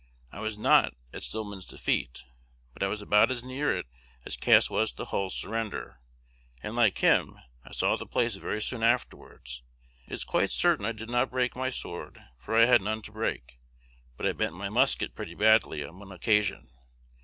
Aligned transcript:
I 0.31 0.39
was 0.39 0.57
not 0.57 0.95
at 1.13 1.21
Stillman's 1.21 1.67
defeat, 1.67 2.23
but 2.73 2.81
I 2.81 2.87
was 2.87 3.03
about 3.03 3.29
as 3.29 3.43
near 3.43 3.69
it 3.77 3.85
as 4.25 4.35
Cass 4.35 4.67
was 4.67 4.91
to 4.93 5.05
Hull's 5.05 5.35
surrender; 5.35 5.99
and, 6.63 6.75
like 6.75 6.97
him, 6.97 7.37
I 7.63 7.71
saw 7.73 7.95
the 7.95 8.07
place 8.07 8.35
very 8.35 8.63
soon 8.63 8.81
afterwards. 8.81 9.61
It 10.07 10.13
is 10.13 10.23
quite 10.23 10.49
certain 10.49 10.85
I 10.87 10.91
did 10.91 11.11
not 11.11 11.29
break 11.29 11.55
my 11.55 11.69
sword, 11.69 12.19
for 12.39 12.55
I 12.55 12.65
had 12.65 12.81
none 12.81 13.03
to 13.03 13.11
break; 13.11 13.59
but 14.17 14.25
I 14.25 14.31
bent 14.33 14.55
my 14.55 14.69
musket 14.69 15.13
pretty 15.13 15.35
badly 15.35 15.83
on 15.83 15.99
one 15.99 16.11
occasion. 16.11 16.71